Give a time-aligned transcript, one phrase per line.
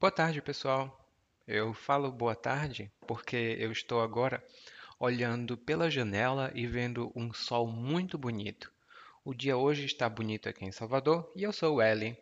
[0.00, 0.96] Boa tarde, pessoal.
[1.44, 4.40] Eu falo boa tarde porque eu estou agora
[4.96, 8.72] olhando pela janela e vendo um sol muito bonito.
[9.24, 12.16] O dia hoje está bonito aqui em Salvador e eu sou o Eli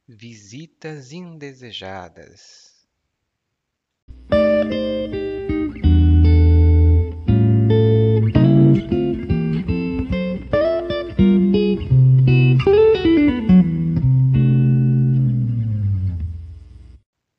[0.09, 2.72] visitas indesejadas.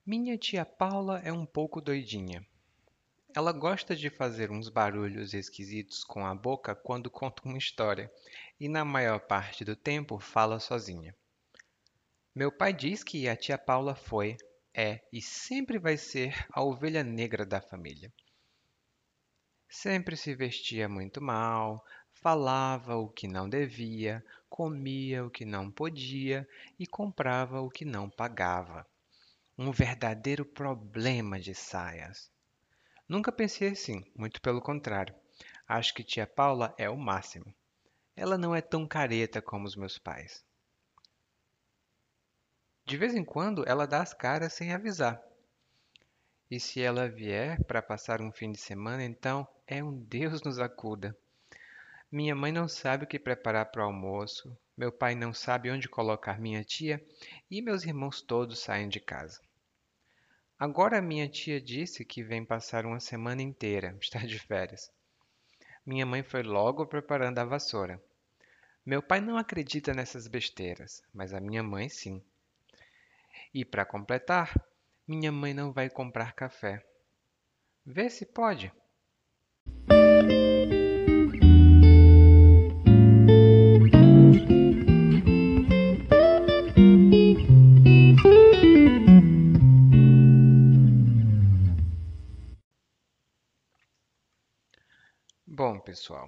[0.05, 2.45] Minha tia Paula é um pouco doidinha.
[3.36, 8.12] Ela gosta de fazer uns barulhos esquisitos com a boca quando conta uma história
[8.59, 11.16] e, na maior parte do tempo, fala sozinha.
[12.36, 14.38] Meu pai diz que a tia Paula foi,
[14.73, 18.12] é e sempre vai ser a ovelha negra da família.
[19.70, 26.47] Sempre se vestia muito mal, falava o que não devia, comia o que não podia
[26.80, 28.88] e comprava o que não pagava.
[29.58, 32.31] Um verdadeiro problema de saias.
[33.08, 35.14] Nunca pensei assim, muito pelo contrário.
[35.67, 37.53] Acho que tia Paula é o máximo.
[38.16, 40.44] Ela não é tão careta como os meus pais.
[42.94, 45.19] De vez em quando ela dá as caras sem avisar.
[46.52, 50.59] E se ela vier para passar um fim de semana, então é um Deus nos
[50.59, 51.17] acuda.
[52.11, 55.89] Minha mãe não sabe o que preparar para o almoço, meu pai não sabe onde
[55.89, 57.03] colocar minha tia
[57.50, 59.41] e meus irmãos todos saem de casa.
[60.59, 64.91] Agora minha tia disse que vem passar uma semana inteira, está de férias.
[65.83, 68.00] Minha mãe foi logo preparando a vassoura.
[68.85, 72.23] Meu pai não acredita nessas besteiras, mas a minha mãe sim.
[73.54, 74.52] E para completar,
[75.08, 76.84] minha mãe não vai comprar café.
[77.86, 78.72] Vê se pode.
[95.46, 96.28] Bom, pessoal,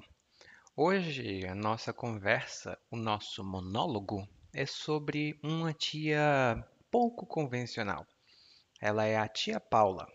[0.76, 6.64] hoje a nossa conversa, o nosso monólogo é sobre uma tia
[6.96, 8.08] pouco convencional.
[8.80, 10.08] Ela é a tia Paula.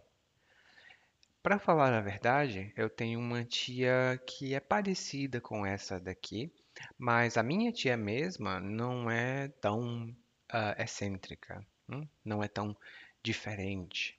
[1.43, 6.51] Para falar a verdade, eu tenho uma tia que é parecida com essa daqui,
[6.97, 12.09] mas a minha tia mesma não é tão uh, excêntrica, hum?
[12.25, 12.75] não é tão
[13.23, 14.19] diferente.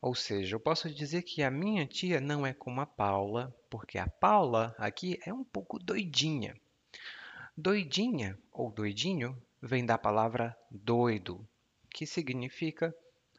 [0.00, 3.98] Ou seja, eu posso dizer que a minha tia não é como a Paula, porque
[3.98, 6.58] a Paula aqui é um pouco doidinha.
[7.54, 11.46] Doidinha ou doidinho vem da palavra doido,
[11.90, 12.94] que significa,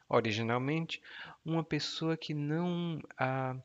[0.08, 1.02] originalmente,
[1.44, 3.00] uma pessoa que não.
[3.16, 3.56] Ah,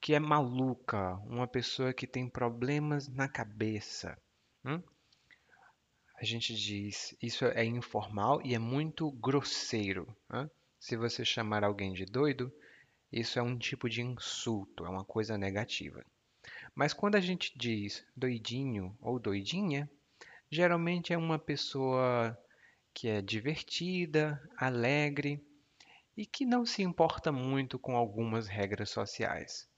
[0.00, 4.16] que é maluca, uma pessoa que tem problemas na cabeça.
[4.64, 4.82] Hum?
[6.16, 10.06] A gente diz, isso é informal e é muito grosseiro.
[10.78, 12.52] Se você chamar alguém de doido,
[13.12, 16.04] isso é um tipo de insulto, é uma coisa negativa.
[16.74, 19.90] Mas quando a gente diz doidinho ou doidinha,
[20.50, 22.36] geralmente é uma pessoa
[22.92, 25.44] que é divertida, alegre
[26.16, 29.68] e que não se importa muito com algumas regras sociais.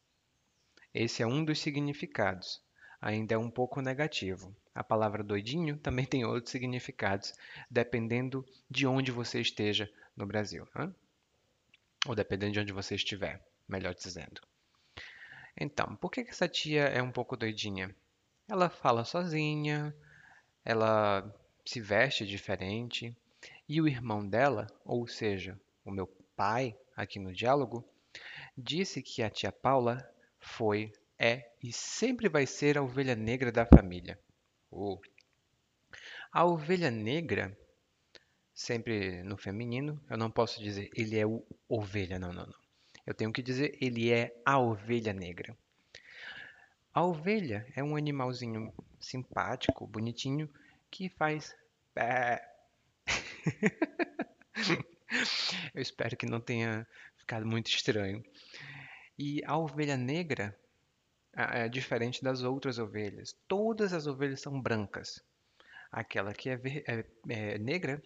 [0.95, 2.63] Esse é um dos significados.
[3.01, 4.55] Ainda é um pouco negativo.
[4.75, 7.35] A palavra doidinho também tem outros significados,
[7.71, 10.67] dependendo de onde você esteja no Brasil.
[12.07, 14.41] Ou dependendo de onde você estiver, melhor dizendo.
[15.57, 17.95] Então, por que essa tia é um pouco doidinha?
[18.49, 19.95] Ela fala sozinha,
[20.65, 21.35] ela
[21.65, 23.17] se veste diferente,
[23.69, 26.07] e o irmão dela, ou seja, o meu
[26.37, 27.85] pai, aqui no diálogo,
[28.57, 30.09] disse que a tia Paula
[30.39, 34.19] foi, é e sempre vai ser a ovelha negra da família.
[34.71, 34.99] Oh.
[36.33, 37.57] A ovelha negra
[38.55, 40.01] sempre no feminino.
[40.09, 42.63] Eu não posso dizer ele é o ovelha, não, não, não.
[43.07, 45.57] Eu tenho que dizer ele é a ovelha negra.
[46.95, 50.49] A ovelha é um animalzinho simpático, bonitinho,
[50.93, 51.57] que faz
[51.95, 52.47] pé.
[55.75, 56.87] Eu espero que não tenha
[57.17, 58.23] ficado muito estranho.
[59.19, 60.57] E a ovelha negra
[61.35, 63.35] é diferente das outras ovelhas.
[63.49, 65.21] Todas as ovelhas são brancas.
[65.91, 68.01] Aquela que é, é, é negra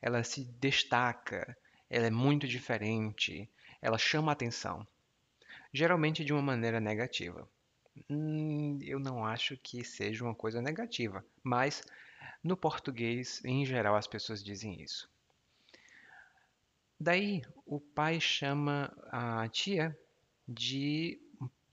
[0.00, 1.56] ela se destaca,
[1.88, 3.48] ela é muito diferente,
[3.80, 4.84] ela chama atenção,
[5.72, 7.48] geralmente de uma maneira negativa.
[8.10, 11.84] Hum, eu não acho que seja uma coisa negativa, mas
[12.42, 15.10] no português, em geral, as pessoas dizem isso.
[16.98, 19.96] Daí o pai chama a tia
[20.46, 21.20] de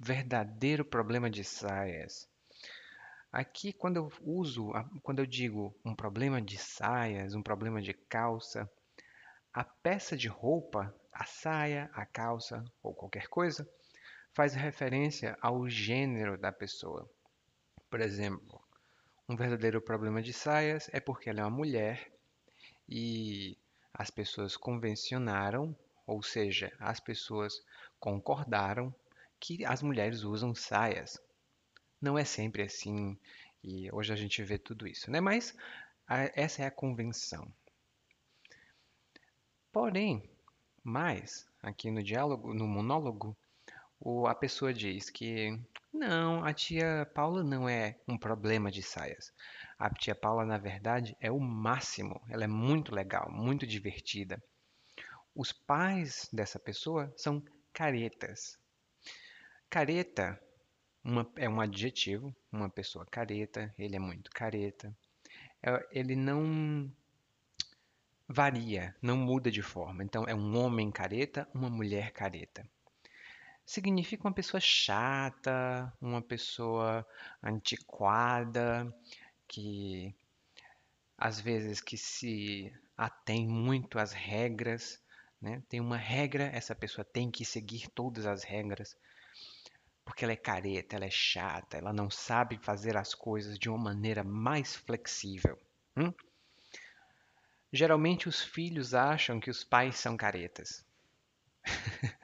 [0.01, 2.27] verdadeiro problema de saias.
[3.31, 4.71] Aqui, quando eu uso,
[5.03, 8.67] quando eu digo um problema de saias, um problema de calça,
[9.53, 13.69] a peça de roupa, a saia, a calça ou qualquer coisa,
[14.33, 17.07] faz referência ao gênero da pessoa.
[17.89, 18.58] Por exemplo,
[19.29, 22.11] um verdadeiro problema de saias é porque ela é uma mulher
[22.89, 23.55] e
[23.93, 25.75] as pessoas convencionaram,
[26.07, 27.63] ou seja, as pessoas
[27.99, 28.93] concordaram
[29.39, 31.21] que as mulheres usam saias.
[32.01, 33.15] Não é sempre assim,
[33.63, 35.21] e hoje a gente vê tudo isso, né?
[35.21, 35.55] Mas
[36.07, 37.47] a, essa é a convenção.
[39.71, 40.27] Porém,
[40.83, 43.37] mais aqui no diálogo, no monólogo,
[43.99, 45.59] o, a pessoa diz que
[45.91, 49.33] não, a tia Paula não é um problema de saias.
[49.77, 52.21] A tia Paula, na verdade, é o máximo.
[52.29, 54.41] Ela é muito legal, muito divertida.
[55.35, 57.43] Os pais dessa pessoa são
[57.73, 58.57] caretas.
[59.69, 60.39] Careta
[61.03, 64.95] uma, é um adjetivo, uma pessoa careta, ele é muito careta.
[65.61, 66.91] É, ele não
[68.27, 70.03] varia, não muda de forma.
[70.03, 72.67] Então, é um homem careta, uma mulher careta.
[73.69, 77.05] Significa uma pessoa chata, uma pessoa
[77.43, 78.91] antiquada,
[79.47, 80.11] que
[81.15, 84.99] às vezes que se atém muito às regras,
[85.39, 85.61] né?
[85.69, 88.97] Tem uma regra, essa pessoa tem que seguir todas as regras
[90.03, 93.77] porque ela é careta, ela é chata, ela não sabe fazer as coisas de uma
[93.77, 95.55] maneira mais flexível.
[95.95, 96.11] Hum?
[97.71, 100.83] Geralmente os filhos acham que os pais são caretas.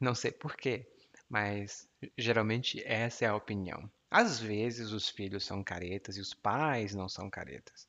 [0.00, 0.86] não sei porquê,
[1.28, 3.90] mas geralmente essa é a opinião.
[4.10, 7.88] Às vezes os filhos são caretas e os pais não são caretas.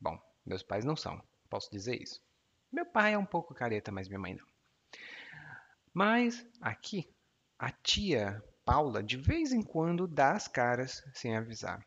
[0.00, 2.22] Bom, meus pais não são, posso dizer isso.
[2.72, 4.46] Meu pai é um pouco careta, mas minha mãe não.
[5.92, 7.12] Mas aqui
[7.58, 11.84] a tia Paula de vez em quando dá as caras sem avisar.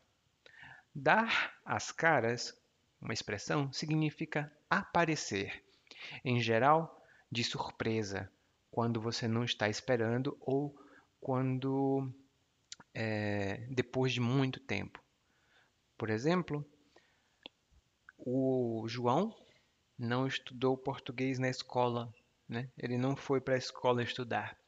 [0.94, 2.54] Dar as caras,
[3.00, 5.64] uma expressão, significa aparecer.
[6.24, 7.02] Em geral,
[7.32, 8.30] de surpresa,
[8.74, 10.76] quando você não está esperando ou
[11.20, 12.12] quando
[12.92, 15.00] é, depois de muito tempo.
[15.96, 16.68] Por exemplo,
[18.18, 19.32] o João
[19.96, 22.12] não estudou português na escola,
[22.48, 22.68] né?
[22.76, 24.58] Ele não foi para a escola estudar.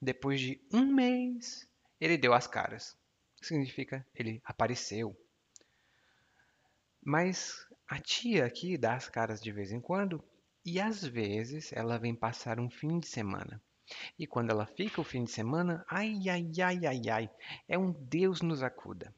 [0.00, 1.68] Depois de um mês,
[2.00, 2.96] ele deu as caras.
[3.42, 5.14] Significa ele apareceu.
[7.02, 10.24] Mas a tia aqui dá as caras de vez em quando
[10.64, 13.60] e às vezes ela vem passar um fim de semana.
[14.18, 17.30] E quando ela fica o fim de semana, ai, ai, ai, ai, ai,
[17.68, 19.14] é um Deus nos acuda.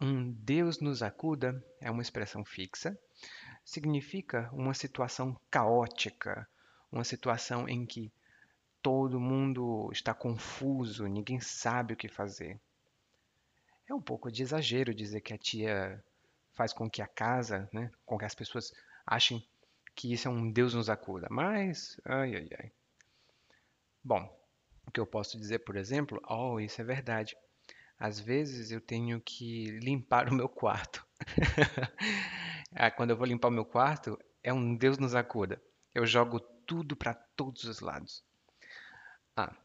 [0.00, 2.98] Um Deus nos acuda é uma expressão fixa,
[3.64, 6.48] significa uma situação caótica,
[6.90, 8.12] uma situação em que
[8.82, 12.60] todo mundo está confuso, ninguém sabe o que fazer.
[13.88, 16.04] É um pouco de exagero dizer que a tia
[16.54, 18.72] faz com que a casa, né, com que as pessoas
[19.06, 19.46] achem
[19.96, 21.26] que isso é um Deus nos acuda.
[21.30, 22.72] Mas, ai, ai, ai.
[24.04, 24.22] Bom,
[24.86, 27.34] o que eu posso dizer, por exemplo, oh, isso é verdade.
[27.98, 31.04] Às vezes eu tenho que limpar o meu quarto.
[32.78, 35.62] Ah, quando eu vou limpar o meu quarto, é um Deus nos acuda.
[35.94, 38.22] Eu jogo tudo para todos os lados.
[39.34, 39.56] Ah.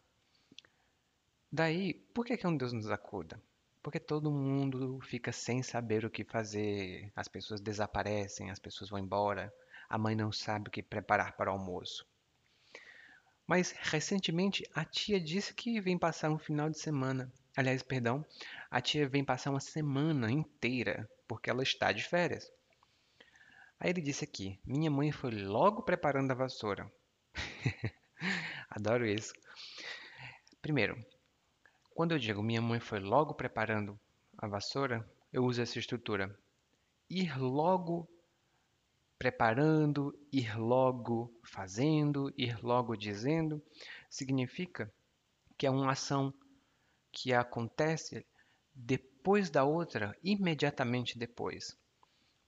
[1.51, 3.41] Daí, por que, que um Deus nos acuda?
[3.83, 8.99] Porque todo mundo fica sem saber o que fazer, as pessoas desaparecem, as pessoas vão
[8.99, 9.51] embora,
[9.91, 12.07] a mãe não sabe o que preparar para o almoço.
[13.45, 17.29] Mas recentemente a tia disse que vem passar um final de semana.
[17.57, 18.25] Aliás, perdão,
[18.69, 22.49] a tia vem passar uma semana inteira porque ela está de férias.
[23.77, 26.89] Aí ele disse aqui: Minha mãe foi logo preparando a vassoura.
[28.69, 29.33] Adoro isso.
[30.61, 30.95] Primeiro,
[31.93, 33.99] quando eu digo minha mãe foi logo preparando
[34.37, 36.33] a vassoura, eu uso essa estrutura.
[37.09, 38.07] Ir logo
[39.21, 43.61] preparando, ir logo fazendo, ir logo dizendo,
[44.09, 44.91] significa
[45.55, 46.33] que é uma ação
[47.11, 48.25] que acontece
[48.73, 51.77] depois da outra, imediatamente depois.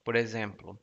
[0.03, 0.79] Por exemplo,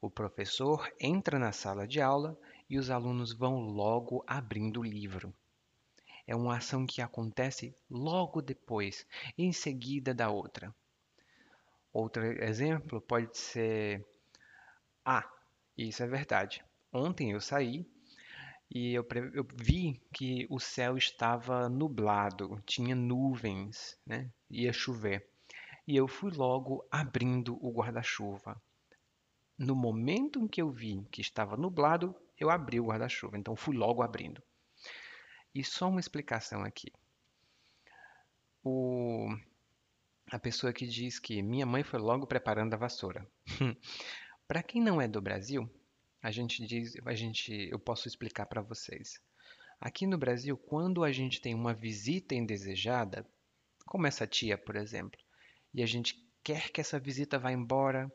[0.00, 2.34] o professor entra na sala de aula
[2.70, 5.34] e os alunos vão logo abrindo o livro
[6.26, 10.74] é uma ação que acontece logo depois, em seguida da outra.
[11.92, 14.02] Outro exemplo pode ser:
[15.04, 15.30] Ah,
[15.76, 16.64] isso é verdade.
[16.92, 17.86] Ontem eu saí
[18.70, 24.30] e eu, eu, vi que o céu estava nublado, tinha nuvens, né?
[24.50, 25.28] ia chover.
[25.86, 28.60] E eu fui logo abrindo o guarda-chuva.
[29.58, 33.76] No momento em que eu vi que estava nublado, eu abri o guarda-chuva, então fui
[33.76, 34.42] logo abrindo.
[35.54, 36.90] E só uma explicação aqui.
[38.64, 39.28] O...
[40.32, 43.28] A pessoa que diz que minha mãe foi logo preparando a vassoura.
[44.46, 45.70] Para quem não é do Brasil,
[46.22, 49.20] a gente diz, a gente, eu posso explicar para vocês.
[49.80, 53.26] Aqui no Brasil, quando a gente tem uma visita indesejada,
[53.86, 55.18] como essa tia, por exemplo,
[55.72, 58.12] e a gente quer que essa visita vá embora,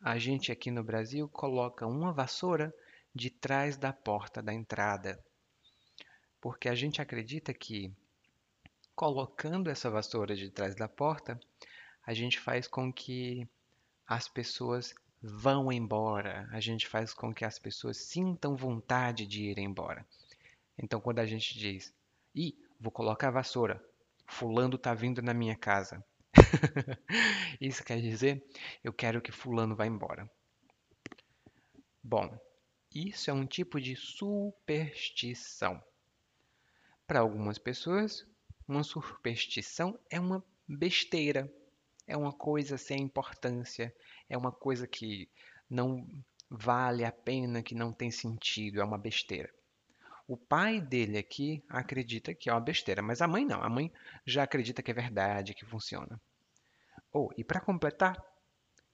[0.00, 2.74] a gente aqui no Brasil coloca uma vassoura
[3.14, 5.18] de trás da porta da entrada.
[6.40, 7.92] Porque a gente acredita que
[8.96, 11.38] colocando essa vassoura de trás da porta,
[12.04, 13.48] a gente faz com que
[14.06, 14.94] as pessoas
[15.26, 20.06] vão embora, a gente faz com que as pessoas sintam vontade de ir embora.
[20.78, 21.92] Então, quando a gente diz,
[22.32, 23.84] ih, vou colocar a vassoura,
[24.24, 26.04] fulano tá vindo na minha casa.
[27.60, 28.44] Isso quer dizer,
[28.84, 30.30] eu quero que fulano vá embora.
[32.02, 32.38] Bom,
[32.94, 35.82] isso é um tipo de superstição.
[37.04, 38.24] Para algumas pessoas,
[38.68, 41.52] uma superstição é uma besteira,
[42.06, 43.94] é uma coisa sem importância,
[44.28, 45.28] é uma coisa que
[45.68, 46.06] não
[46.48, 49.50] vale a pena, que não tem sentido, é uma besteira.
[50.28, 53.62] O pai dele aqui acredita que é uma besteira, mas a mãe não.
[53.62, 53.92] A mãe
[54.24, 56.20] já acredita que é verdade, que funciona.
[57.12, 58.16] Oh, e para completar,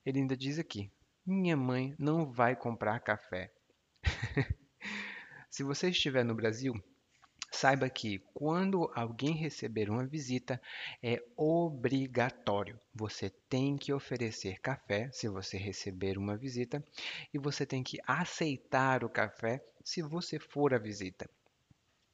[0.04, 0.90] ele ainda diz aqui:
[1.24, 3.50] minha mãe não vai comprar café.
[5.50, 6.74] Se você estiver no Brasil,
[7.52, 10.60] saiba que quando alguém receber uma visita,
[11.02, 12.78] é obrigatório.
[12.94, 16.82] Você tem que oferecer café se você receber uma visita
[17.32, 21.28] e você tem que aceitar o café se você for à visita.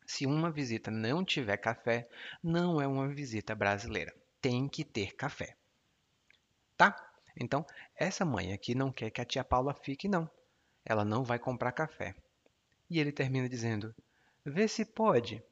[0.04, 2.08] Se uma visita não tiver café,
[2.42, 4.14] não é uma visita brasileira.
[4.40, 5.54] Tem que ter café.
[6.76, 6.96] Tá?
[7.36, 7.64] Então,
[7.94, 10.28] essa mãe aqui não quer que a tia Paula fique, não.
[10.84, 12.14] Ela não vai comprar café.
[12.90, 13.94] E ele termina dizendo:
[14.48, 15.42] Vê se pode.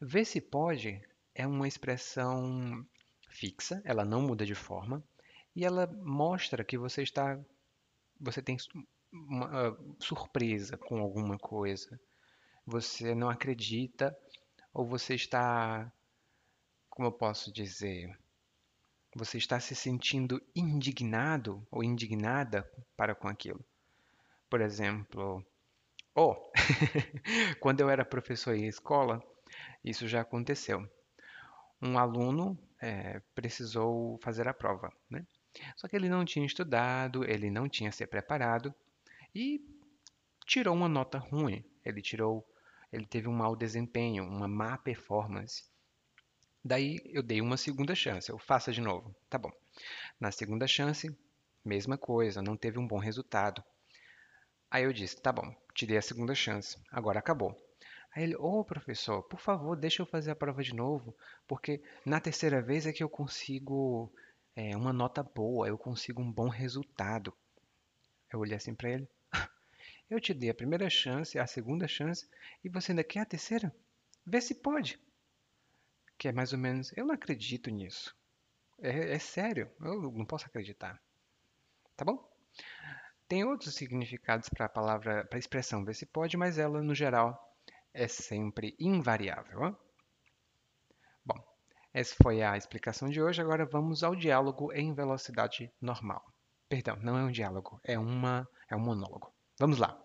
[0.00, 1.00] Vê se pode
[1.34, 2.86] é uma expressão
[3.28, 5.02] fixa, ela não muda de forma
[5.56, 7.38] e ela mostra que você está
[8.20, 8.56] você tem
[9.10, 12.00] uma uh, surpresa com alguma coisa.
[12.66, 14.16] Você não acredita
[14.72, 15.90] ou você está
[16.90, 18.16] como eu posso dizer,
[19.16, 22.62] você está se sentindo indignado ou indignada
[22.96, 23.64] para com aquilo.
[24.48, 25.44] Por exemplo,
[26.14, 26.36] oh,
[27.60, 29.22] quando eu era professor em escola,
[29.84, 30.88] isso já aconteceu.
[31.80, 35.26] Um aluno é, precisou fazer a prova, né?
[35.76, 38.74] Só que ele não tinha estudado, ele não tinha se preparado
[39.34, 39.60] e
[40.46, 41.64] tirou uma nota ruim.
[41.84, 42.46] Ele tirou,
[42.92, 45.64] ele teve um mau desempenho, uma má performance.
[46.64, 49.52] Daí eu dei uma segunda chance, eu faça de novo, tá bom.
[50.18, 51.14] Na segunda chance,
[51.64, 53.62] mesma coisa, não teve um bom resultado.
[54.70, 57.60] Aí eu disse, tá bom, te dei a segunda chance, agora acabou.
[58.14, 61.16] Aí ele, ô oh, professor, por favor, deixa eu fazer a prova de novo,
[61.48, 64.12] porque na terceira vez é que eu consigo
[64.54, 67.36] é, uma nota boa, eu consigo um bom resultado.
[68.32, 69.08] Eu olhei assim para ele,
[70.08, 72.28] eu te dei a primeira chance, a segunda chance,
[72.62, 73.74] e você ainda quer a terceira?
[74.24, 75.00] Vê se pode.
[76.16, 78.16] Que é mais ou menos, eu não acredito nisso.
[78.78, 81.02] É, é sério, eu não posso acreditar.
[81.96, 82.33] Tá bom?
[83.26, 86.94] Tem outros significados para a palavra, para a expressão ver se pode, mas ela, no
[86.94, 87.56] geral,
[87.92, 89.64] é sempre invariável.
[89.64, 89.76] Hein?
[91.24, 91.42] Bom,
[91.92, 93.40] essa foi a explicação de hoje.
[93.40, 96.22] Agora vamos ao diálogo em velocidade normal.
[96.68, 99.32] Perdão, não é um diálogo, é, uma, é um monólogo.
[99.58, 100.03] Vamos lá.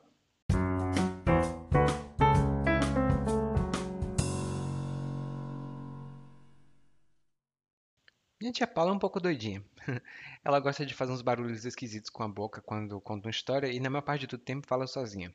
[8.49, 9.63] Minha tia Paula é um pouco doidinha.
[10.43, 13.79] Ela gosta de fazer uns barulhos esquisitos com a boca quando conta uma história e
[13.79, 15.31] na maior parte do tempo fala sozinha.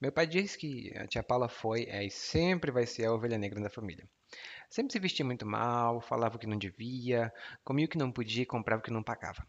[0.00, 3.36] Meu pai diz que a tia Paula foi é, e sempre vai ser a ovelha
[3.36, 4.08] negra da família.
[4.70, 7.30] Sempre se vestia muito mal, falava o que não devia,
[7.62, 9.46] comia o que não podia e comprava o que não pagava.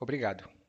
[0.01, 0.62] Obrigado.